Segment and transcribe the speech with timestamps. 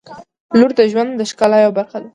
[0.57, 2.09] •لور د ژوند د ښکلا یوه برخه ده.